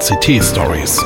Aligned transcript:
ICT 0.00 0.40
Stories. 0.40 1.04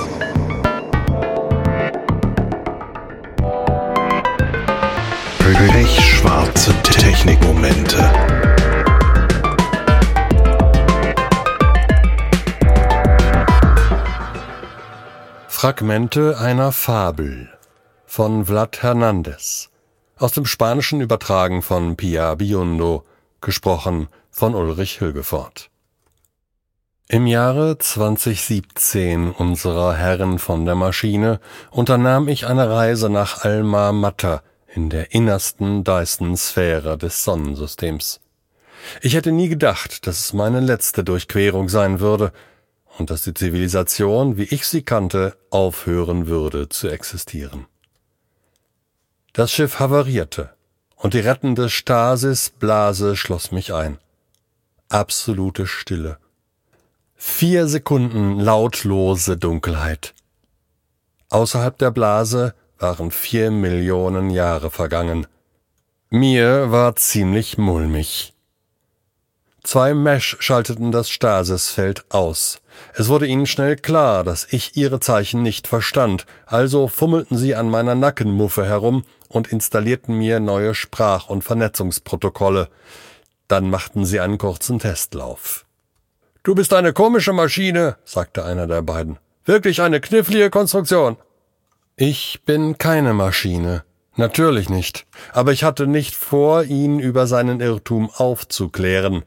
Pechschwarze 5.39 6.75
Technikmomente. 6.83 7.97
Fragmente 15.49 16.39
einer 16.39 16.71
Fabel 16.73 17.49
von 18.05 18.45
Vlad 18.45 18.83
Hernandez. 18.83 19.71
Aus 20.19 20.33
dem 20.33 20.45
Spanischen 20.45 21.01
übertragen 21.01 21.63
von 21.63 21.97
Pia 21.97 22.35
Biondo, 22.35 23.07
gesprochen 23.41 24.09
von 24.31 24.55
Ulrich 24.55 24.99
Hilgefort. 24.99 25.72
Im 27.13 27.27
Jahre 27.27 27.77
2017 27.77 29.33
unserer 29.33 29.93
Herren 29.93 30.39
von 30.39 30.65
der 30.65 30.77
Maschine 30.77 31.41
unternahm 31.71 32.27
ich 32.27 32.47
eine 32.47 32.71
Reise 32.71 33.11
nach 33.11 33.45
Alma 33.45 33.93
Mater 33.93 34.43
in 34.67 34.89
der 34.89 35.13
innersten 35.13 35.85
Dyson-Sphäre 35.85 36.97
des 36.97 37.23
Sonnensystems. 37.23 38.21
Ich 39.03 39.13
hätte 39.13 39.31
nie 39.31 39.51
gedacht, 39.51 40.07
dass 40.07 40.21
es 40.21 40.33
meine 40.33 40.61
letzte 40.61 41.05
Durchquerung 41.05 41.69
sein 41.69 42.01
würde 42.01 42.33
und 42.97 43.11
dass 43.11 43.21
die 43.25 43.35
Zivilisation, 43.35 44.39
wie 44.39 44.45
ich 44.45 44.67
sie 44.67 44.83
kannte, 44.83 45.37
aufhören 45.51 46.29
würde 46.29 46.71
zu 46.71 46.89
existieren. 46.89 47.67
Das 49.35 49.53
Schiff 49.53 49.79
havarierte 49.79 50.55
und 50.97 51.13
die 51.13 51.21
rettende 51.21 51.69
Stasis-Blase 51.69 53.17
schloss 53.17 53.53
mich 53.53 53.75
ein. 53.75 53.99
Absolute 54.89 55.67
Stille. 55.67 56.17
Vier 57.25 57.69
Sekunden 57.69 58.41
lautlose 58.41 59.37
Dunkelheit. 59.37 60.13
Außerhalb 61.31 61.79
der 61.79 61.93
Blase 61.93 62.53
waren 62.81 63.13
vier 63.13 63.53
Millionen 63.53 64.29
Jahre 64.29 64.73
vergangen. 64.73 65.29
Mir 66.11 66.73
war 66.73 66.97
ziemlich 66.97 67.59
mulmig. 67.59 68.35
Zwei 69.63 69.95
Mesh 69.95 70.37
schalteten 70.41 70.91
das 70.91 71.11
Stasisfeld 71.11 72.05
aus. 72.09 72.61
Es 72.95 73.09
wurde 73.09 73.29
ihnen 73.29 73.47
schnell 73.47 73.77
klar, 73.77 74.25
dass 74.25 74.49
ich 74.51 74.77
ihre 74.77 74.99
Zeichen 74.99 75.43
nicht 75.43 75.69
verstand, 75.69 76.27
also 76.45 76.89
fummelten 76.89 77.39
sie 77.39 77.55
an 77.55 77.71
meiner 77.71 77.95
Nackenmuffe 77.95 78.67
herum 78.67 79.05
und 79.29 79.47
installierten 79.47 80.19
mir 80.19 80.41
neue 80.41 80.75
Sprach- 80.75 81.29
und 81.29 81.45
Vernetzungsprotokolle. 81.45 82.69
Dann 83.47 83.71
machten 83.71 84.05
sie 84.05 84.19
einen 84.19 84.39
kurzen 84.39 84.81
Testlauf. 84.81 85.65
Du 86.45 86.57
bist 86.57 86.73
eine 86.73 86.93
komische 86.93 87.33
Maschine, 87.33 87.97
sagte 88.05 88.45
einer 88.45 88.67
der 88.67 88.83
beiden. 88.83 89.19
Wirklich 89.45 89.81
eine 89.81 90.01
knifflige 90.01 90.51
Konstruktion. 90.51 91.17
Ich 91.95 92.41
bin 92.45 92.79
keine 92.79 93.15
Maschine. 93.15 93.85
Natürlich 94.17 94.69
nicht. 94.69 95.07
Aber 95.33 95.53
ich 95.53 95.63
hatte 95.63 95.87
nicht 95.87 96.17
vor, 96.17 96.65
ihn 96.65 96.99
über 96.99 97.29
seinen 97.29 97.61
Irrtum 97.61 98.11
aufzuklären. 98.11 99.23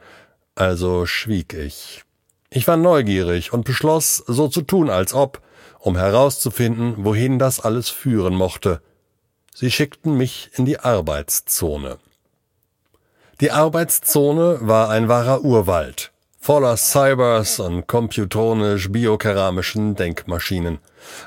Also 0.55 1.05
schwieg 1.05 1.53
ich. 1.53 2.03
Ich 2.49 2.67
war 2.67 2.75
neugierig 2.75 3.53
und 3.53 3.63
beschloss, 3.63 4.17
so 4.27 4.49
zu 4.49 4.61
tun, 4.61 4.89
als 4.89 5.13
ob, 5.13 5.41
um 5.79 5.95
herauszufinden, 5.95 6.95
wohin 6.97 7.39
das 7.39 7.61
alles 7.61 7.89
führen 7.89 8.35
mochte. 8.35 8.81
Sie 9.53 9.71
schickten 9.71 10.17
mich 10.17 10.51
in 10.55 10.65
die 10.65 10.79
Arbeitszone. 10.79 11.97
Die 13.39 13.51
Arbeitszone 13.51 14.59
war 14.61 14.89
ein 14.89 15.07
wahrer 15.07 15.43
Urwald, 15.43 16.11
voller 16.45 16.77
Cybers 16.77 17.59
und 17.59 17.87
computronisch-biokeramischen 17.87 19.95
Denkmaschinen. 19.95 20.77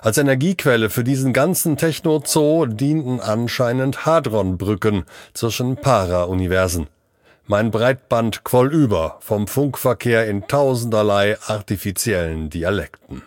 Als 0.00 0.16
Energiequelle 0.16 0.91
für 0.91 1.02
diesen 1.02 1.33
ganzen 1.33 1.77
Techno-Zoo 1.77 2.66
dienten 2.66 3.19
anscheinend 3.19 4.06
Hadronbrücken 4.06 5.06
zwischen 5.34 5.75
Para-Universen. 5.75 6.87
Mein 7.48 7.72
Breitband 7.72 8.44
quoll 8.44 8.72
über 8.72 9.16
vom 9.19 9.48
Funkverkehr 9.48 10.28
in 10.28 10.47
tausenderlei 10.47 11.37
artifiziellen 11.48 12.48
Dialekten. 12.48 13.22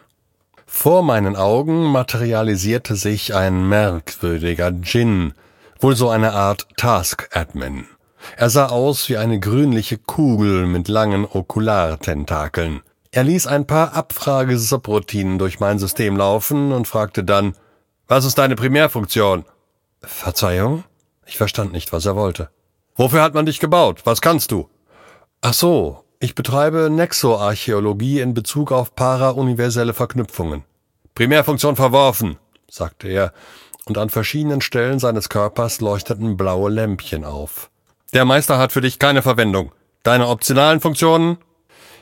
Vor 0.66 1.04
meinen 1.04 1.36
Augen 1.36 1.92
materialisierte 1.92 2.96
sich 2.96 3.36
ein 3.36 3.68
merkwürdiger 3.68 4.72
Djinn, 4.72 5.34
wohl 5.82 5.98
so 5.98 6.08
eine 6.08 6.32
Art 6.32 6.68
Task-Admin. 6.78 7.86
Er 8.38 8.50
sah 8.50 8.68
aus 8.68 9.10
wie 9.10 9.18
eine 9.18 9.40
grünliche 9.40 9.98
Kugel 9.98 10.68
mit 10.68 10.88
langen 10.88 11.26
Okulartentakeln. 11.26 12.82
Er 13.12 13.24
ließ 13.24 13.48
ein 13.48 13.68
paar 13.68 13.94
Abfrage-Subroutinen 13.94 15.38
durch 15.38 15.60
mein 15.60 15.80
System 15.80 16.16
laufen 16.16 16.72
und 16.72 16.88
fragte 16.88 17.24
dann, 17.24 17.56
was 18.08 18.26
ist 18.26 18.38
deine 18.38 18.56
Primärfunktion? 18.56 19.46
Verzeihung? 20.02 20.84
Ich 21.26 21.38
verstand 21.38 21.72
nicht, 21.74 21.92
was 21.94 22.06
er 22.06 22.16
wollte. 22.16 22.50
Wofür 22.96 23.22
hat 23.22 23.34
man 23.34 23.46
dich 23.46 23.60
gebaut? 23.60 24.02
Was 24.06 24.22
kannst 24.22 24.52
du? 24.52 24.70
Ach 25.42 25.54
so, 25.54 26.04
ich 26.20 26.36
betreibe 26.36 26.90
Nexoarchäologie 26.92 28.20
in 28.20 28.34
Bezug 28.36 28.72
auf 28.72 28.94
parauniverselle 28.94 29.94
Verknüpfungen. 29.94 30.64
Primärfunktion 31.16 31.76
verworfen, 31.76 32.38
sagte 32.70 33.08
er, 33.08 33.34
und 33.86 33.98
an 33.98 34.10
verschiedenen 34.10 34.62
Stellen 34.62 35.00
seines 35.00 35.30
Körpers 35.30 35.82
leuchteten 35.82 36.38
blaue 36.38 36.70
Lämpchen 36.70 37.26
auf. 37.26 37.71
Der 38.14 38.26
Meister 38.26 38.58
hat 38.58 38.74
für 38.74 38.82
dich 38.82 39.00
keine 39.00 39.22
Verwendung. 39.22 39.72
Deine 40.04 40.28
optionalen 40.28 40.82
Funktionen? 40.82 41.38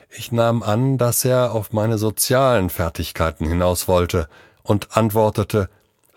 Ich 0.08 0.32
nahm 0.32 0.64
an, 0.64 0.98
dass 0.98 1.24
er 1.24 1.52
auf 1.52 1.72
meine 1.72 1.98
sozialen 1.98 2.68
Fertigkeiten 2.68 3.46
hinaus 3.46 3.86
wollte 3.86 4.28
und 4.64 4.96
antwortete, 4.96 5.68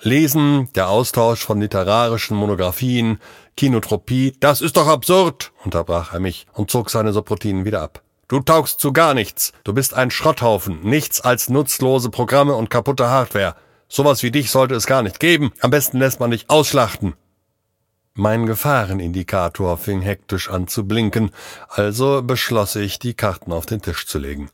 Lesen, 0.01 0.67
der 0.73 0.89
Austausch 0.89 1.45
von 1.45 1.61
literarischen 1.61 2.35
Monographien, 2.35 3.19
Kinotropie, 3.55 4.35
das 4.39 4.61
ist 4.61 4.77
doch 4.77 4.87
absurd, 4.87 5.51
unterbrach 5.63 6.11
er 6.13 6.19
mich 6.19 6.47
und 6.53 6.71
zog 6.71 6.89
seine 6.89 7.13
Subroutinen 7.13 7.63
wieder 7.63 7.83
ab. 7.83 8.01
Du 8.27 8.39
taugst 8.39 8.79
zu 8.79 8.93
gar 8.93 9.13
nichts. 9.13 9.53
Du 9.63 9.73
bist 9.73 9.93
ein 9.93 10.09
Schrotthaufen, 10.09 10.81
nichts 10.81 11.21
als 11.21 11.49
nutzlose 11.49 12.09
Programme 12.09 12.55
und 12.55 12.71
kaputte 12.71 13.09
Hardware. 13.09 13.55
Sowas 13.87 14.23
wie 14.23 14.31
dich 14.31 14.49
sollte 14.49 14.73
es 14.73 14.87
gar 14.87 15.03
nicht 15.03 15.19
geben. 15.19 15.51
Am 15.61 15.69
besten 15.69 15.99
lässt 15.99 16.19
man 16.19 16.31
dich 16.31 16.49
ausschlachten. 16.49 17.13
Mein 18.15 18.45
Gefahrenindikator 18.45 19.77
fing 19.77 20.01
hektisch 20.01 20.49
an 20.49 20.67
zu 20.67 20.87
blinken, 20.87 21.31
also 21.67 22.21
beschloss 22.21 22.75
ich, 22.75 22.99
die 22.99 23.15
Karten 23.15 23.51
auf 23.51 23.65
den 23.65 23.81
Tisch 23.81 24.05
zu 24.05 24.19
legen. 24.19 24.51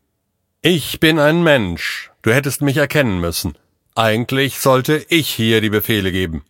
Ich 0.62 1.02
bin 1.02 1.20
ein 1.20 1.44
Mensch. 1.44 2.10
Du 2.22 2.32
hättest 2.32 2.62
mich 2.62 2.78
erkennen 2.78 3.20
müssen. 3.20 3.58
Eigentlich 3.96 4.60
sollte 4.60 5.06
ich 5.10 5.30
hier 5.30 5.60
die 5.60 5.70
Befehle 5.70 6.14
geben. 6.14 6.46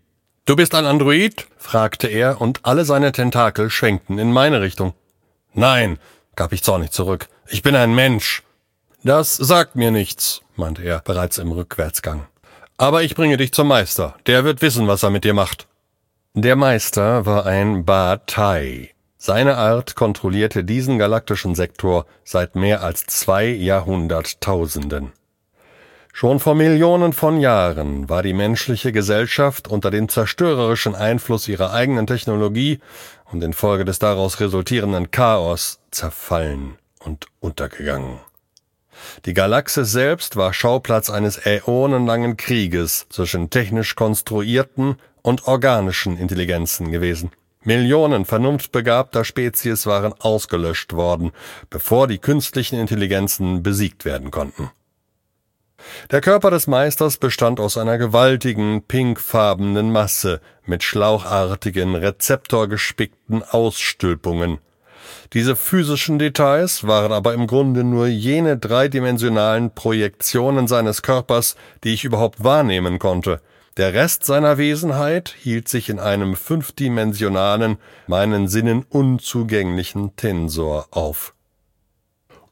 Du 0.45 0.55
bist 0.55 0.75
ein 0.75 0.85
Android? 0.85 1.47
fragte 1.57 2.07
er, 2.07 2.41
und 2.41 2.59
alle 2.63 2.85
seine 2.85 3.11
Tentakel 3.11 3.71
schwenkten 3.71 4.19
in 4.19 4.31
meine 4.31 4.61
Richtung. 4.61 4.93
Nein, 5.53 5.97
gab 6.35 6.53
ich 6.53 6.63
zornig 6.63 6.91
zurück. 6.91 7.27
Ich 7.47 7.63
bin 7.63 7.75
ein 7.75 7.95
Mensch. 7.95 8.43
Das 9.03 9.35
sagt 9.35 9.75
mir 9.75 9.89
nichts, 9.89 10.41
meinte 10.55 10.83
er 10.83 10.99
bereits 10.99 11.39
im 11.39 11.51
Rückwärtsgang. 11.51 12.27
Aber 12.77 13.01
ich 13.01 13.15
bringe 13.15 13.37
dich 13.37 13.51
zum 13.51 13.67
Meister. 13.67 14.15
Der 14.27 14.43
wird 14.43 14.61
wissen, 14.61 14.87
was 14.87 15.01
er 15.01 15.09
mit 15.09 15.23
dir 15.23 15.33
macht. 15.33 15.68
Der 16.35 16.55
Meister 16.55 17.25
war 17.25 17.47
ein 17.47 17.85
Ba 17.85 18.17
Tai. 18.17 18.91
Seine 19.17 19.57
Art 19.57 19.95
kontrollierte 19.95 20.63
diesen 20.63 20.99
galaktischen 20.99 21.55
Sektor 21.55 22.05
seit 22.23 22.55
mehr 22.55 22.83
als 22.83 23.07
zwei 23.07 23.47
Jahrhunderttausenden. 23.47 25.11
Schon 26.13 26.39
vor 26.39 26.53
Millionen 26.53 27.13
von 27.13 27.39
Jahren 27.39 28.09
war 28.09 28.21
die 28.21 28.33
menschliche 28.33 28.91
Gesellschaft 28.91 29.67
unter 29.67 29.89
dem 29.89 30.07
zerstörerischen 30.07 30.93
Einfluss 30.93 31.47
ihrer 31.47 31.73
eigenen 31.73 32.05
Technologie 32.05 32.79
und 33.31 33.43
infolge 33.43 33.83
des 33.83 33.97
daraus 33.97 34.39
resultierenden 34.39 35.09
Chaos 35.09 35.79
zerfallen 35.89 36.77
und 36.99 37.25
untergegangen. 37.39 38.19
Die 39.25 39.33
Galaxis 39.33 39.91
selbst 39.91 40.35
war 40.35 40.53
Schauplatz 40.53 41.09
eines 41.09 41.37
äonenlangen 41.45 42.37
Krieges 42.37 43.07
zwischen 43.09 43.49
technisch 43.49 43.95
konstruierten 43.95 44.97
und 45.21 45.47
organischen 45.47 46.17
Intelligenzen 46.17 46.91
gewesen. 46.91 47.31
Millionen 47.63 48.23
vernunftbegabter 48.23 49.25
Spezies 49.25 49.85
waren 49.85 50.13
ausgelöscht 50.13 50.93
worden, 50.93 51.31
bevor 51.69 52.07
die 52.07 52.17
künstlichen 52.17 52.79
Intelligenzen 52.79 53.63
besiegt 53.63 54.05
werden 54.05 54.31
konnten. 54.31 54.71
Der 56.11 56.21
Körper 56.21 56.51
des 56.51 56.67
Meisters 56.67 57.17
bestand 57.17 57.59
aus 57.59 57.77
einer 57.77 57.97
gewaltigen, 57.97 58.83
pinkfarbenen 58.83 59.91
Masse 59.91 60.41
mit 60.65 60.83
schlauchartigen, 60.83 61.95
rezeptorgespickten 61.95 63.43
Ausstülpungen. 63.43 64.59
Diese 65.33 65.55
physischen 65.55 66.19
Details 66.19 66.85
waren 66.87 67.11
aber 67.11 67.33
im 67.33 67.47
Grunde 67.47 67.83
nur 67.83 68.07
jene 68.07 68.57
dreidimensionalen 68.57 69.71
Projektionen 69.73 70.67
seines 70.67 71.01
Körpers, 71.01 71.55
die 71.83 71.93
ich 71.93 72.03
überhaupt 72.03 72.43
wahrnehmen 72.43 72.99
konnte. 72.99 73.41
Der 73.77 73.93
Rest 73.93 74.25
seiner 74.25 74.57
Wesenheit 74.57 75.33
hielt 75.39 75.69
sich 75.69 75.89
in 75.89 75.99
einem 75.99 76.35
fünfdimensionalen, 76.35 77.77
meinen 78.07 78.47
Sinnen 78.47 78.85
unzugänglichen 78.89 80.15
Tensor 80.15 80.87
auf. 80.91 81.33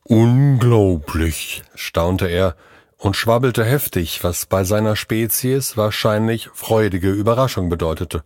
Unglaublich, 0.04 1.64
staunte 1.76 2.28
er 2.28 2.56
und 2.98 3.16
schwabbelte 3.16 3.66
heftig, 3.66 4.24
was 4.24 4.46
bei 4.46 4.64
seiner 4.64 4.96
Spezies 4.96 5.76
wahrscheinlich 5.76 6.50
freudige 6.54 7.12
Überraschung 7.12 7.70
bedeutete. 7.70 8.24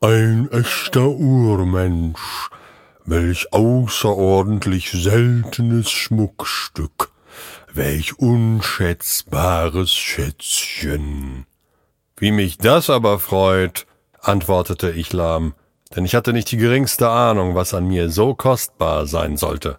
Ein 0.00 0.48
echter 0.52 1.08
Urmensch, 1.08 2.48
welch 3.06 3.52
außerordentlich 3.52 4.90
seltenes 4.90 5.90
Schmuckstück, 5.90 7.10
welch 7.72 8.18
unschätzbares 8.18 9.92
Schätzchen. 9.92 11.46
Wie 12.16 12.32
mich 12.32 12.58
das 12.58 12.90
aber 12.90 13.18
freut, 13.20 13.86
antwortete 14.20 14.90
ich 14.90 15.12
lahm, 15.12 15.54
denn 15.94 16.04
ich 16.04 16.16
hatte 16.16 16.32
nicht 16.32 16.50
die 16.50 16.56
geringste 16.56 17.08
Ahnung, 17.08 17.54
was 17.54 17.74
an 17.74 17.86
mir 17.86 18.10
so 18.10 18.34
kostbar 18.34 19.06
sein 19.06 19.36
sollte. 19.36 19.78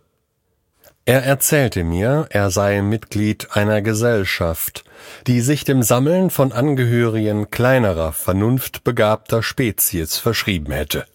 Er 1.03 1.23
erzählte 1.23 1.83
mir, 1.83 2.27
er 2.29 2.49
sei 2.49 2.81
Mitglied 2.81 3.55
einer 3.55 3.81
Gesellschaft, 3.81 4.83
die 5.25 5.41
sich 5.41 5.63
dem 5.63 5.83
Sammeln 5.83 6.29
von 6.29 6.51
Angehörigen 6.51 7.49
kleinerer, 7.49 8.11
vernunftbegabter 8.11 9.41
Spezies 9.41 10.17
verschrieben 10.17 10.71
hätte. 10.71 11.05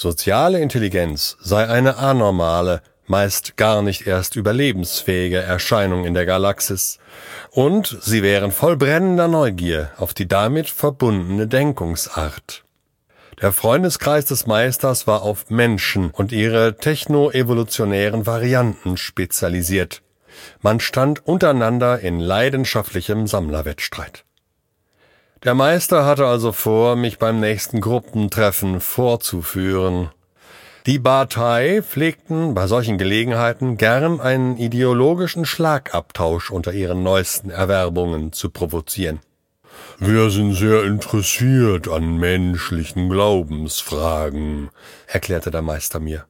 Soziale 0.00 0.60
Intelligenz 0.60 1.36
sei 1.40 1.66
eine 1.66 1.96
anormale, 1.96 2.82
meist 3.08 3.56
gar 3.56 3.82
nicht 3.82 4.06
erst 4.06 4.36
überlebensfähige 4.36 5.38
Erscheinung 5.38 6.04
in 6.04 6.14
der 6.14 6.24
Galaxis, 6.24 7.00
und 7.50 7.98
sie 8.00 8.22
wären 8.22 8.52
voll 8.52 8.76
brennender 8.76 9.26
Neugier 9.26 9.90
auf 9.96 10.14
die 10.14 10.28
damit 10.28 10.70
verbundene 10.70 11.48
Denkungsart. 11.48 12.62
Der 13.42 13.50
Freundeskreis 13.50 14.26
des 14.26 14.46
Meisters 14.46 15.08
war 15.08 15.22
auf 15.22 15.50
Menschen 15.50 16.12
und 16.12 16.30
ihre 16.30 16.76
technoevolutionären 16.76 18.24
Varianten 18.24 18.98
spezialisiert. 18.98 20.02
Man 20.62 20.78
stand 20.78 21.26
untereinander 21.26 21.98
in 21.98 22.20
leidenschaftlichem 22.20 23.26
Sammlerwettstreit. 23.26 24.24
Der 25.44 25.54
Meister 25.54 26.04
hatte 26.04 26.26
also 26.26 26.50
vor, 26.50 26.96
mich 26.96 27.18
beim 27.18 27.38
nächsten 27.38 27.80
Gruppentreffen 27.80 28.80
vorzuführen. 28.80 30.10
Die 30.86 30.98
Partei 30.98 31.80
pflegten 31.82 32.54
bei 32.54 32.66
solchen 32.66 32.98
Gelegenheiten 32.98 33.76
gern 33.76 34.20
einen 34.20 34.56
ideologischen 34.56 35.44
Schlagabtausch 35.44 36.50
unter 36.50 36.72
ihren 36.72 37.04
neuesten 37.04 37.50
Erwerbungen 37.50 38.32
zu 38.32 38.50
provozieren. 38.50 39.20
Wir 39.98 40.30
sind 40.30 40.54
sehr 40.54 40.82
interessiert 40.84 41.86
an 41.86 42.18
menschlichen 42.18 43.08
Glaubensfragen, 43.08 44.70
erklärte 45.06 45.52
der 45.52 45.62
Meister 45.62 46.00
mir. 46.00 46.24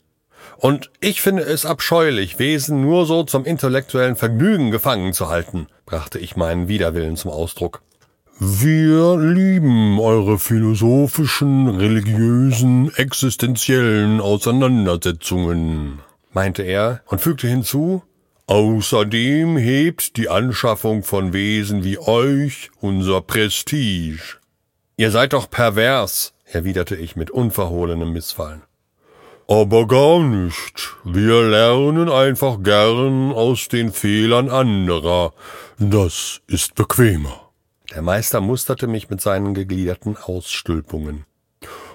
Und 0.58 0.90
ich 1.00 1.22
finde 1.22 1.44
es 1.44 1.64
abscheulich, 1.64 2.38
Wesen 2.38 2.82
nur 2.82 3.06
so 3.06 3.22
zum 3.22 3.46
intellektuellen 3.46 4.16
Vergnügen 4.16 4.70
gefangen 4.70 5.14
zu 5.14 5.28
halten, 5.28 5.68
brachte 5.86 6.18
ich 6.18 6.36
meinen 6.36 6.68
Widerwillen 6.68 7.16
zum 7.16 7.30
Ausdruck. 7.30 7.80
Wir 8.40 9.16
lieben 9.16 9.98
eure 9.98 10.38
philosophischen, 10.38 11.68
religiösen, 11.68 12.94
existenziellen 12.94 14.20
Auseinandersetzungen, 14.20 16.00
meinte 16.32 16.62
er 16.62 17.02
und 17.06 17.20
fügte 17.20 17.48
hinzu, 17.48 18.02
Außerdem 18.48 19.58
hebt 19.58 20.16
die 20.16 20.30
Anschaffung 20.30 21.02
von 21.02 21.34
Wesen 21.34 21.84
wie 21.84 21.98
euch 21.98 22.70
unser 22.80 23.20
Prestige. 23.20 24.38
Ihr 24.96 25.10
seid 25.10 25.34
doch 25.34 25.50
pervers, 25.50 26.32
erwiderte 26.46 26.96
ich 26.96 27.14
mit 27.14 27.30
unverhohlenem 27.30 28.10
Missfallen. 28.10 28.62
Aber 29.48 29.86
gar 29.86 30.20
nicht. 30.20 30.96
Wir 31.04 31.42
lernen 31.42 32.08
einfach 32.08 32.62
gern 32.62 33.32
aus 33.32 33.68
den 33.68 33.92
Fehlern 33.92 34.48
anderer. 34.48 35.34
Das 35.78 36.40
ist 36.46 36.74
bequemer. 36.74 37.47
Der 37.94 38.02
Meister 38.02 38.40
musterte 38.40 38.86
mich 38.86 39.08
mit 39.08 39.20
seinen 39.20 39.54
gegliederten 39.54 40.16
Ausstülpungen. 40.16 41.24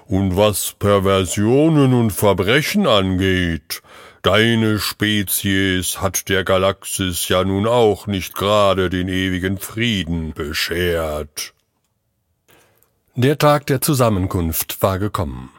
Und 0.06 0.36
was 0.36 0.74
Perversionen 0.78 1.94
und 1.94 2.10
Verbrechen 2.10 2.86
angeht, 2.86 3.82
deine 4.22 4.78
Spezies 4.78 6.00
hat 6.00 6.28
der 6.28 6.44
Galaxis 6.44 7.28
ja 7.28 7.44
nun 7.44 7.66
auch 7.66 8.06
nicht 8.06 8.34
gerade 8.34 8.90
den 8.90 9.08
ewigen 9.08 9.58
Frieden 9.58 10.32
beschert. 10.34 11.54
Der 13.14 13.38
Tag 13.38 13.66
der 13.66 13.80
Zusammenkunft 13.80 14.82
war 14.82 14.98
gekommen. 14.98 15.50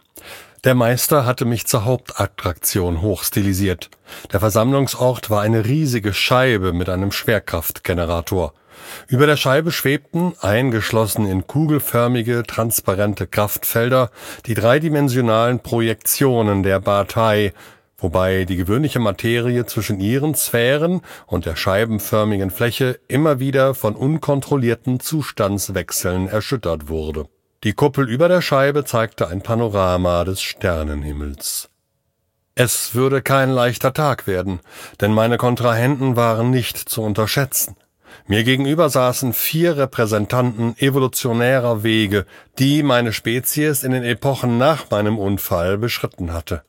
Der 0.65 0.75
Meister 0.75 1.25
hatte 1.25 1.45
mich 1.45 1.67
zur 1.67 1.85
Hauptattraktion 1.85 3.01
hochstilisiert. 3.01 3.89
Der 4.33 4.39
Versammlungsort 4.41 5.29
war 5.29 5.41
eine 5.41 5.65
riesige 5.65 6.11
Scheibe 6.13 6.73
mit 6.73 6.89
einem 6.89 7.11
Schwerkraftgenerator. 7.11 8.53
Über 9.07 9.27
der 9.27 9.37
Scheibe 9.37 9.71
schwebten, 9.71 10.33
eingeschlossen 10.41 11.27
in 11.27 11.47
kugelförmige, 11.47 12.43
transparente 12.43 13.27
Kraftfelder, 13.27 14.11
die 14.45 14.53
dreidimensionalen 14.53 15.59
Projektionen 15.59 16.63
der 16.63 16.79
Partei, 16.79 17.53
wobei 17.97 18.45
die 18.45 18.55
gewöhnliche 18.55 18.99
Materie 18.99 19.65
zwischen 19.65 19.99
ihren 19.99 20.35
Sphären 20.35 21.01
und 21.27 21.45
der 21.45 21.55
scheibenförmigen 21.55 22.51
Fläche 22.51 22.99
immer 23.07 23.39
wieder 23.39 23.73
von 23.73 23.95
unkontrollierten 23.95 24.99
Zustandswechseln 24.99 26.27
erschüttert 26.27 26.87
wurde. 26.87 27.27
Die 27.63 27.73
Kuppel 27.73 28.07
über 28.09 28.27
der 28.27 28.41
Scheibe 28.41 28.85
zeigte 28.85 29.27
ein 29.27 29.41
Panorama 29.41 30.23
des 30.23 30.41
Sternenhimmels. 30.41 31.69
Es 32.53 32.95
würde 32.95 33.21
kein 33.21 33.49
leichter 33.49 33.91
Tag 33.91 34.27
werden, 34.27 34.61
denn 35.01 35.11
meine 35.11 35.37
Kontrahenten 35.37 36.15
waren 36.15 36.51
nicht 36.51 36.77
zu 36.77 37.01
unterschätzen. 37.01 37.75
Mir 38.27 38.43
gegenüber 38.43 38.89
saßen 38.89 39.33
vier 39.33 39.77
Repräsentanten 39.77 40.75
evolutionärer 40.77 41.83
Wege, 41.83 42.25
die 42.59 42.83
meine 42.83 43.13
Spezies 43.13 43.83
in 43.83 43.91
den 43.91 44.03
Epochen 44.03 44.57
nach 44.57 44.89
meinem 44.89 45.17
Unfall 45.17 45.77
beschritten 45.77 46.33
hatte. 46.33 46.63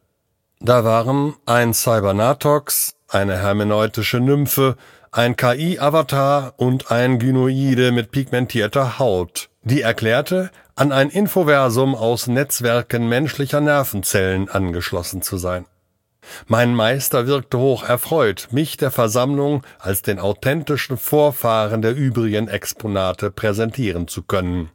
Da 0.60 0.84
waren 0.84 1.34
ein 1.44 1.75
Cybernatox, 1.75 2.94
eine 3.08 3.37
hermeneutische 3.37 4.20
Nymphe, 4.20 4.76
ein 5.12 5.37
KI-Avatar 5.37 6.54
und 6.56 6.90
ein 6.90 7.19
Gynoide 7.19 7.93
mit 7.93 8.10
pigmentierter 8.10 8.98
Haut, 8.98 9.48
die 9.62 9.82
erklärte, 9.82 10.50
an 10.75 10.93
ein 10.93 11.08
Infoversum 11.08 11.94
aus 11.94 12.26
Netzwerken 12.26 13.08
menschlicher 13.08 13.60
Nervenzellen 13.60 14.48
angeschlossen 14.48 15.22
zu 15.22 15.38
sein. 15.38 15.64
Mein 16.46 16.75
Meister 16.75 17.26
wirkte 17.26 17.58
hoch 17.58 17.82
erfreut, 17.82 18.49
mich 18.50 18.76
der 18.76 18.90
Versammlung 18.90 19.62
als 19.78 20.02
den 20.02 20.19
authentischen 20.19 20.96
Vorfahren 20.96 21.82
der 21.82 21.94
übrigen 21.94 22.48
Exponate 22.48 23.31
präsentieren 23.31 24.08
zu 24.08 24.22
können. 24.22 24.70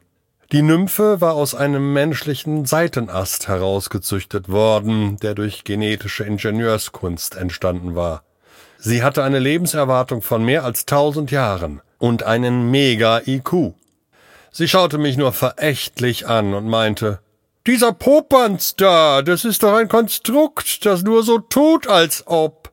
Die 0.52 0.62
Nymphe 0.62 1.22
war 1.22 1.34
aus 1.34 1.54
einem 1.54 1.94
menschlichen 1.94 2.66
Seitenast 2.66 3.48
herausgezüchtet 3.48 4.50
worden, 4.50 5.16
der 5.16 5.34
durch 5.34 5.64
genetische 5.64 6.24
Ingenieurskunst 6.24 7.36
entstanden 7.36 7.94
war. 7.94 8.22
Sie 8.76 9.02
hatte 9.02 9.22
eine 9.22 9.38
Lebenserwartung 9.38 10.20
von 10.20 10.44
mehr 10.44 10.64
als 10.64 10.84
tausend 10.84 11.30
Jahren 11.30 11.80
und 11.98 12.24
einen 12.24 12.70
Mega-IQ. 12.70 13.72
Sie 14.50 14.68
schaute 14.68 14.98
mich 14.98 15.16
nur 15.16 15.32
verächtlich 15.32 16.26
an 16.26 16.52
und 16.52 16.68
meinte, 16.68 17.20
dieser 17.66 17.92
Popanz 17.92 18.76
da, 18.76 19.22
das 19.22 19.44
ist 19.44 19.62
doch 19.62 19.74
ein 19.74 19.88
Konstrukt, 19.88 20.84
das 20.84 21.02
nur 21.02 21.22
so 21.22 21.38
tut, 21.38 21.86
als 21.86 22.24
ob. 22.26 22.72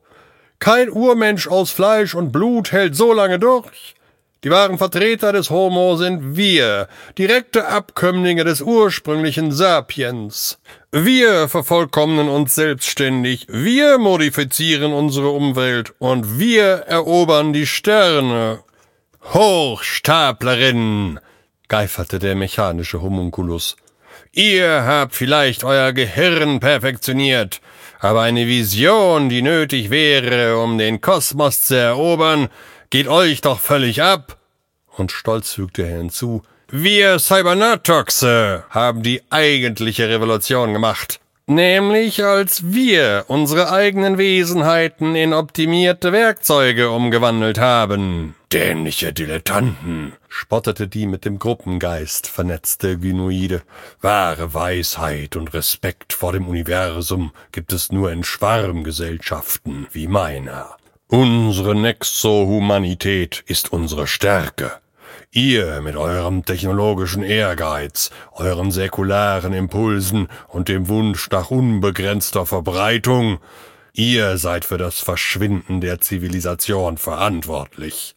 Kein 0.58 0.90
Urmensch 0.90 1.48
aus 1.48 1.70
Fleisch 1.70 2.14
und 2.14 2.32
Blut 2.32 2.72
hält 2.72 2.94
so 2.96 3.12
lange 3.12 3.38
durch. 3.38 3.94
Die 4.42 4.50
wahren 4.50 4.78
Vertreter 4.78 5.32
des 5.32 5.50
Homo 5.50 5.96
sind 5.96 6.34
wir, 6.34 6.88
direkte 7.18 7.68
Abkömmlinge 7.68 8.42
des 8.44 8.62
ursprünglichen 8.62 9.52
Sapiens. 9.52 10.58
Wir 10.90 11.46
vervollkommnen 11.48 12.30
uns 12.30 12.54
selbstständig, 12.54 13.46
wir 13.50 13.98
modifizieren 13.98 14.94
unsere 14.94 15.28
Umwelt 15.28 15.92
und 15.98 16.38
wir 16.38 16.64
erobern 16.86 17.52
die 17.52 17.66
Sterne. 17.66 18.60
Hochstaplerin, 19.34 21.20
geiferte 21.68 22.18
der 22.18 22.34
mechanische 22.34 23.02
Homunculus. 23.02 23.76
Ihr 24.32 24.84
habt 24.84 25.16
vielleicht 25.16 25.64
euer 25.64 25.92
Gehirn 25.92 26.60
perfektioniert, 26.60 27.60
aber 27.98 28.22
eine 28.22 28.46
Vision, 28.46 29.28
die 29.28 29.42
nötig 29.42 29.90
wäre, 29.90 30.58
um 30.62 30.78
den 30.78 31.00
Kosmos 31.00 31.62
zu 31.62 31.76
erobern, 31.76 32.48
geht 32.90 33.08
euch 33.08 33.40
doch 33.40 33.58
völlig 33.58 34.02
ab. 34.02 34.38
Und 34.86 35.10
stolz 35.10 35.54
fügte 35.54 35.82
er 35.82 35.98
hinzu, 35.98 36.44
wir 36.68 37.18
Cybernatoxe 37.18 38.62
haben 38.70 39.02
die 39.02 39.20
eigentliche 39.30 40.08
Revolution 40.08 40.74
gemacht. 40.74 41.18
Nämlich 41.50 42.24
als 42.24 42.72
wir 42.72 43.24
unsere 43.26 43.72
eigenen 43.72 44.18
Wesenheiten 44.18 45.16
in 45.16 45.34
optimierte 45.34 46.12
Werkzeuge 46.12 46.92
umgewandelt 46.92 47.58
haben. 47.58 48.36
Dämliche 48.52 49.12
Dilettanten, 49.12 50.12
spottete 50.28 50.86
die 50.86 51.06
mit 51.06 51.24
dem 51.24 51.40
Gruppengeist 51.40 52.28
vernetzte 52.28 52.98
Gynoide. 52.98 53.62
Wahre 54.00 54.54
Weisheit 54.54 55.34
und 55.34 55.52
Respekt 55.52 56.12
vor 56.12 56.32
dem 56.32 56.46
Universum 56.46 57.32
gibt 57.50 57.72
es 57.72 57.90
nur 57.90 58.12
in 58.12 58.22
Schwarmgesellschaften 58.22 59.88
wie 59.90 60.06
meiner. 60.06 60.76
Unsere 61.08 61.74
Nexo-Humanität 61.74 63.42
ist 63.48 63.72
unsere 63.72 64.06
Stärke. 64.06 64.74
Ihr 65.30 65.80
mit 65.80 65.96
eurem 65.96 66.44
technologischen 66.44 67.22
Ehrgeiz, 67.22 68.10
euren 68.32 68.70
säkularen 68.70 69.52
Impulsen 69.52 70.28
und 70.48 70.68
dem 70.68 70.88
Wunsch 70.88 71.30
nach 71.30 71.50
unbegrenzter 71.50 72.46
Verbreitung, 72.46 73.38
ihr 73.92 74.38
seid 74.38 74.64
für 74.64 74.78
das 74.78 75.00
Verschwinden 75.00 75.80
der 75.80 76.00
Zivilisation 76.00 76.98
verantwortlich. 76.98 78.16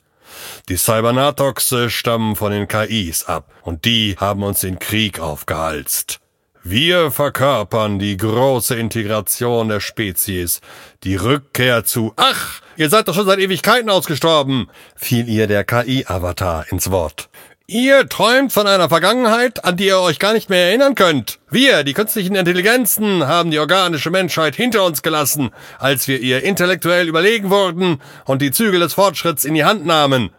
Die 0.69 0.77
Cybernatoxe 0.77 1.89
stammen 1.89 2.35
von 2.35 2.51
den 2.51 2.67
KIs 2.67 3.25
ab, 3.25 3.51
und 3.61 3.85
die 3.85 4.15
haben 4.17 4.43
uns 4.43 4.61
den 4.61 4.79
Krieg 4.79 5.19
aufgehalst. 5.19 6.22
Wir 6.65 7.11
verkörpern 7.11 7.99
die 7.99 8.15
große 8.15 8.75
Integration 8.75 9.67
der 9.67 9.81
Spezies, 9.81 10.61
die 11.03 11.17
Rückkehr 11.17 11.83
zu 11.83 12.13
Ach, 12.15 12.61
ihr 12.77 12.89
seid 12.89 13.09
doch 13.09 13.13
schon 13.13 13.25
seit 13.25 13.39
Ewigkeiten 13.39 13.89
ausgestorben, 13.89 14.69
fiel 14.95 15.27
ihr 15.27 15.47
der 15.47 15.65
KI-Avatar 15.65 16.65
ins 16.71 16.89
Wort. 16.89 17.27
Ihr 17.67 18.07
träumt 18.07 18.53
von 18.53 18.65
einer 18.65 18.87
Vergangenheit, 18.87 19.65
an 19.65 19.75
die 19.75 19.87
ihr 19.87 19.99
euch 19.99 20.19
gar 20.19 20.31
nicht 20.31 20.49
mehr 20.49 20.67
erinnern 20.67 20.95
könnt. 20.95 21.39
Wir, 21.49 21.83
die 21.83 21.93
künstlichen 21.93 22.35
Intelligenzen, 22.35 23.27
haben 23.27 23.51
die 23.51 23.59
organische 23.59 24.09
Menschheit 24.09 24.55
hinter 24.55 24.85
uns 24.85 25.01
gelassen, 25.01 25.49
als 25.79 26.07
wir 26.07 26.21
ihr 26.21 26.43
intellektuell 26.43 27.09
überlegen 27.09 27.49
wurden 27.49 27.99
und 28.23 28.41
die 28.41 28.51
Zügel 28.51 28.79
des 28.79 28.93
Fortschritts 28.93 29.43
in 29.43 29.53
die 29.53 29.65
Hand 29.65 29.85
nahmen. 29.85 30.29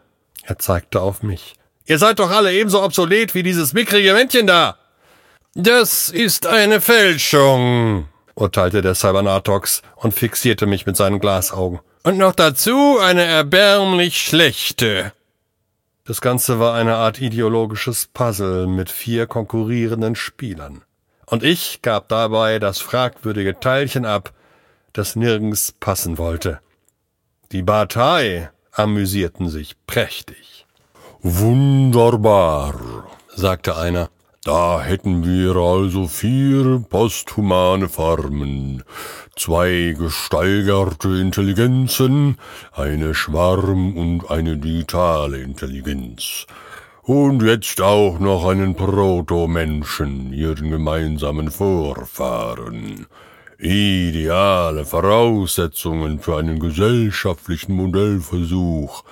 Er 0.43 0.59
zeigte 0.59 1.03
auf 1.03 1.23
mich. 1.23 1.57
Ihr 1.85 1.99
seid 1.99 2.19
doch 2.19 2.31
alle 2.31 2.55
ebenso 2.55 2.83
obsolet 2.83 3.35
wie 3.35 3.43
dieses 3.43 3.75
mickrige 3.75 4.15
Männchen 4.15 4.47
da. 4.47 4.79
Das 5.57 6.09
ist 6.09 6.49
eine 6.49 6.81
Fälschung, 6.81 8.09
urteilte 8.35 8.83
der 8.83 8.97
Cybernatox 8.97 9.83
und 9.95 10.13
fixierte 10.13 10.67
mich 10.67 10.85
mit 10.85 10.97
seinen 10.97 11.21
Glasaugen. 11.21 11.79
Und 12.03 12.19
noch 12.19 12.35
dazu 12.35 12.99
eine 13.01 13.23
erbärmlich 13.23 14.21
schlechte. 14.21 15.13
Das 16.05 16.21
Ganze 16.21 16.59
war 16.59 16.75
eine 16.75 16.97
Art 16.97 17.21
ideologisches 17.21 18.09
Puzzle 18.13 18.67
mit 18.67 18.91
vier 18.91 19.29
konkurrierenden 19.29 20.17
Spielern. 20.17 20.83
Und 21.25 21.45
ich 21.45 21.83
gab 21.83 22.09
dabei 22.09 22.59
das 22.59 22.81
fragwürdige 22.81 23.61
Teilchen 23.61 24.07
ab, 24.07 24.33
das 24.93 25.15
nirgends 25.15 25.73
passen 25.79 26.19
wollte. 26.19 26.59
Die 27.53 27.63
Partei 27.63 28.51
amüsierten 28.73 29.49
sich 29.49 29.77
prächtig. 29.87 30.67
Wunderbar, 31.23 32.75
sagte 33.37 33.77
einer. 33.77 34.11
Da 34.45 34.83
hätten 34.83 35.25
wir 35.25 35.57
also 35.57 36.07
vier 36.07 36.85
posthumane 36.91 37.89
Formen, 37.89 38.85
zwei 39.37 39.97
gesteigerte 39.99 41.09
Intelligenzen, 41.09 42.37
eine 42.71 43.15
Schwarm- 43.15 43.97
und 43.97 44.31
eine 44.31 44.59
digitale 44.59 45.39
Intelligenz. 45.39 46.47
Und 47.01 47.43
jetzt 47.43 47.81
auch 47.81 48.19
noch 48.19 48.45
einen 48.45 48.75
Proto-Menschen, 48.75 50.35
ihren 50.35 50.71
gemeinsamen 50.71 51.51
Vorfahren. 51.51 53.07
Ideale 53.59 54.85
Voraussetzungen 54.85 56.21
für 56.21 56.37
einen 56.37 56.61
gesellschaftlichen 56.61 57.73
Modellversuch 57.77 59.05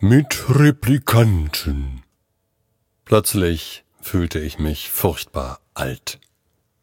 mit 0.00 0.46
Replikanten. 0.48 2.04
Plötzlich 3.04 3.84
fühlte 4.00 4.38
ich 4.38 4.58
mich 4.58 4.90
furchtbar 4.90 5.60
alt. 5.74 6.18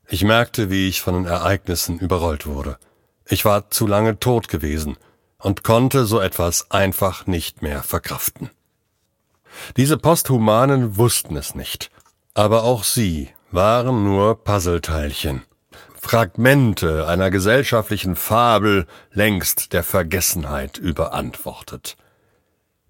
Ich 0.07 0.23
merkte, 0.23 0.69
wie 0.69 0.87
ich 0.87 1.01
von 1.01 1.15
den 1.15 1.25
Ereignissen 1.25 1.99
überrollt 1.99 2.45
wurde. 2.45 2.77
Ich 3.27 3.45
war 3.45 3.71
zu 3.71 3.87
lange 3.87 4.19
tot 4.19 4.47
gewesen 4.47 4.97
und 5.39 5.63
konnte 5.63 6.05
so 6.05 6.19
etwas 6.19 6.69
einfach 6.71 7.25
nicht 7.25 7.61
mehr 7.61 7.83
verkraften. 7.83 8.49
Diese 9.77 9.97
Posthumanen 9.97 10.97
wussten 10.97 11.35
es 11.37 11.55
nicht, 11.55 11.89
aber 12.33 12.63
auch 12.63 12.83
sie 12.83 13.29
waren 13.51 14.03
nur 14.03 14.43
Puzzleteilchen, 14.43 15.43
Fragmente 16.05 17.07
einer 17.07 17.31
gesellschaftlichen 17.31 18.15
Fabel 18.15 18.85
längst 19.11 19.73
der 19.73 19.83
Vergessenheit 19.83 20.77
überantwortet. 20.77 21.97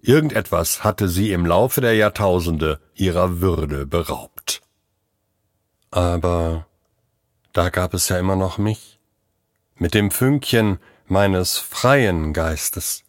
Irgendetwas 0.02 0.84
hatte 0.84 1.08
sie 1.08 1.32
im 1.32 1.46
Laufe 1.46 1.80
der 1.80 1.94
Jahrtausende 1.94 2.78
ihrer 2.96 3.40
Würde 3.40 3.86
beraubt. 3.86 4.62
Aber 5.90 6.66
da 7.52 7.70
gab 7.70 7.94
es 7.94 8.08
ja 8.08 8.18
immer 8.18 8.36
noch 8.36 8.58
mich, 8.58 8.98
mit 9.76 9.94
dem 9.94 10.10
Fünkchen 10.10 10.78
meines 11.06 11.58
freien 11.58 12.32
Geistes. 12.32 13.04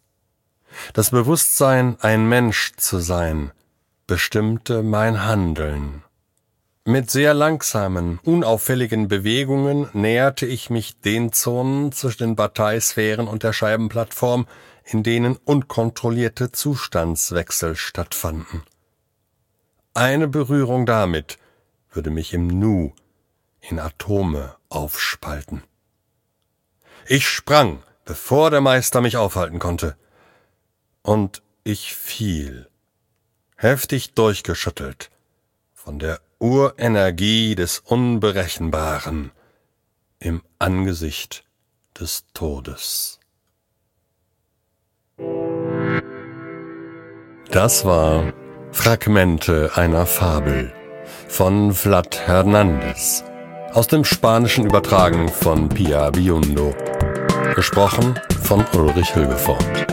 Das 0.92 1.10
Bewusstsein, 1.10 1.96
ein 2.00 2.28
Mensch 2.28 2.74
zu 2.76 2.98
sein, 2.98 3.52
bestimmte 4.06 4.82
mein 4.82 5.24
Handeln. 5.24 6.02
Mit 6.84 7.10
sehr 7.10 7.34
langsamen, 7.34 8.18
unauffälligen 8.24 9.08
Bewegungen 9.08 9.90
näherte 9.92 10.46
ich 10.46 10.70
mich 10.70 10.98
den 11.00 11.32
Zonen 11.32 11.92
zwischen 11.92 12.28
den 12.28 12.36
Parteisphären 12.36 13.28
und 13.28 13.42
der 13.42 13.52
Scheibenplattform, 13.52 14.46
in 14.84 15.02
denen 15.02 15.36
unkontrollierte 15.36 16.50
Zustandswechsel 16.52 17.76
stattfanden. 17.76 18.62
Eine 19.98 20.28
Berührung 20.28 20.86
damit 20.86 21.38
würde 21.90 22.10
mich 22.10 22.32
im 22.32 22.46
Nu 22.46 22.94
in 23.58 23.80
Atome 23.80 24.54
aufspalten. 24.68 25.64
Ich 27.08 27.28
sprang, 27.28 27.82
bevor 28.04 28.52
der 28.52 28.60
Meister 28.60 29.00
mich 29.00 29.16
aufhalten 29.16 29.58
konnte. 29.58 29.96
Und 31.02 31.42
ich 31.64 31.96
fiel, 31.96 32.68
heftig 33.56 34.14
durchgeschüttelt, 34.14 35.10
von 35.74 35.98
der 35.98 36.20
Urenergie 36.38 37.56
des 37.56 37.80
Unberechenbaren 37.80 39.32
im 40.20 40.42
Angesicht 40.60 41.42
des 41.98 42.24
Todes. 42.34 43.18
Das 47.50 47.84
war 47.84 48.32
Fragmente 48.80 49.72
einer 49.74 50.06
Fabel 50.06 50.72
von 51.26 51.74
Vlad 51.74 52.20
Hernandez. 52.26 53.24
Aus 53.74 53.88
dem 53.88 54.04
Spanischen 54.04 54.66
übertragen 54.66 55.28
von 55.28 55.68
Pia 55.68 56.10
Biundo. 56.10 56.74
Gesprochen 57.56 58.14
von 58.44 58.64
Ulrich 58.72 59.12
Hilgefort. 59.12 59.86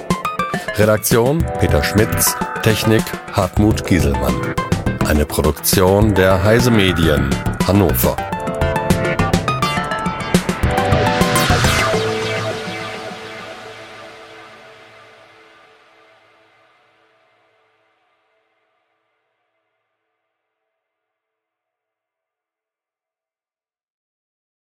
Redaktion 0.75 1.43
Peter 1.59 1.83
Schmitz. 1.83 2.35
Technik 2.61 3.03
Hartmut 3.33 3.85
Gieselmann. 3.85 4.53
Eine 5.07 5.25
Produktion 5.25 6.13
der 6.13 6.43
Heise 6.43 6.69
Medien 6.69 7.31
Hannover. 7.67 8.15